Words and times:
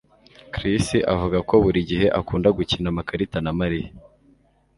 Chris 0.53 0.87
avuga 1.13 1.37
ko 1.49 1.53
buri 1.63 1.79
gihe 1.89 2.05
akunda 2.19 2.49
gukina 2.57 2.87
amakarita 2.93 3.37
na 3.45 3.51
Mariya 3.59 3.89